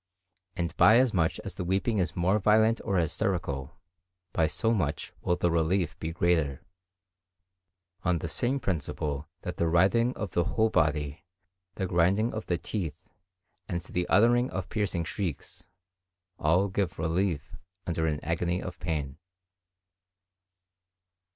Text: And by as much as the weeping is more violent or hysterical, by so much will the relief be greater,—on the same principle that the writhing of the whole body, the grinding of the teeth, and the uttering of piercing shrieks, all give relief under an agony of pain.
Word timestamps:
And 0.55 0.75
by 0.77 0.97
as 0.97 1.13
much 1.13 1.39
as 1.41 1.53
the 1.53 1.63
weeping 1.63 1.99
is 1.99 2.15
more 2.15 2.39
violent 2.39 2.81
or 2.83 2.97
hysterical, 2.97 3.77
by 4.33 4.47
so 4.47 4.73
much 4.73 5.13
will 5.21 5.35
the 5.35 5.51
relief 5.51 5.95
be 5.99 6.11
greater,—on 6.11 6.65
the 8.17 8.27
same 8.27 8.59
principle 8.59 9.29
that 9.43 9.57
the 9.57 9.67
writhing 9.67 10.17
of 10.17 10.31
the 10.31 10.45
whole 10.55 10.69
body, 10.71 11.23
the 11.75 11.85
grinding 11.85 12.33
of 12.33 12.47
the 12.47 12.57
teeth, 12.57 12.97
and 13.67 13.79
the 13.83 14.07
uttering 14.07 14.49
of 14.49 14.69
piercing 14.69 15.03
shrieks, 15.03 15.69
all 16.39 16.67
give 16.67 16.97
relief 16.97 17.55
under 17.85 18.07
an 18.07 18.19
agony 18.23 18.59
of 18.59 18.79
pain. 18.79 19.19